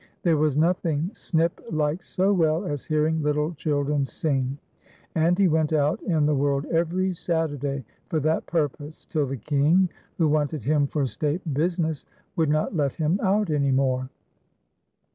There 0.23 0.35
was 0.37 0.57
nothing 0.57 1.11
Snip 1.13 1.61
liked 1.69 2.07
so 2.07 2.33
well 2.33 2.65
as 2.65 2.85
hearing 2.85 3.21
little 3.21 3.53
children 3.53 4.03
sing, 4.03 4.57
and 5.13 5.37
he 5.37 5.47
went 5.47 5.73
out 5.73 6.01
in 6.01 6.25
the 6.25 6.33
world 6.33 6.65
every 6.71 7.13
Saturday 7.13 7.85
for 8.09 8.19
that 8.21 8.47
purpose, 8.47 9.05
till 9.05 9.27
the 9.27 9.37
King, 9.37 9.89
\\\\Q 10.17 10.27
wanted 10.27 10.63
him 10.63 10.87
for 10.87 11.05
state 11.05 11.53
business, 11.53 12.03
would 12.35 12.49
not 12.49 12.75
let 12.75 12.93
him 12.93 13.19
out 13.21 13.51
any 13.51 13.69
more. 13.69 14.09